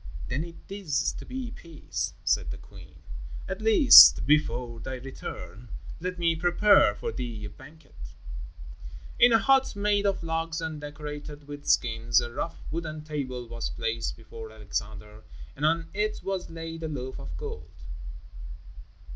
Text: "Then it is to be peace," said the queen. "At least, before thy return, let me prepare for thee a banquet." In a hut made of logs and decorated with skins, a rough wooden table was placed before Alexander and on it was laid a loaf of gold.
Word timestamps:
"Then 0.29 0.43
it 0.43 0.55
is 0.67 1.13
to 1.19 1.27
be 1.27 1.51
peace," 1.51 2.15
said 2.23 2.49
the 2.49 2.57
queen. 2.57 3.03
"At 3.47 3.61
least, 3.61 4.25
before 4.25 4.79
thy 4.79 4.95
return, 4.95 5.69
let 5.99 6.17
me 6.17 6.35
prepare 6.35 6.95
for 6.95 7.11
thee 7.11 7.45
a 7.45 7.51
banquet." 7.51 8.15
In 9.19 9.31
a 9.31 9.37
hut 9.37 9.75
made 9.75 10.07
of 10.07 10.23
logs 10.23 10.59
and 10.59 10.81
decorated 10.81 11.43
with 11.47 11.67
skins, 11.67 12.19
a 12.19 12.31
rough 12.33 12.63
wooden 12.71 13.03
table 13.03 13.47
was 13.47 13.69
placed 13.69 14.17
before 14.17 14.51
Alexander 14.51 15.23
and 15.55 15.67
on 15.67 15.91
it 15.93 16.21
was 16.23 16.49
laid 16.49 16.81
a 16.81 16.87
loaf 16.87 17.19
of 17.19 17.37
gold. 17.37 17.69